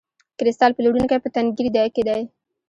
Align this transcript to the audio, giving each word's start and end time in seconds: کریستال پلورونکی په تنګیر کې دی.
کریستال 0.37 0.71
پلورونکی 0.77 1.17
په 1.23 1.29
تنګیر 1.35 1.67
کې 1.95 2.03
دی. 2.07 2.21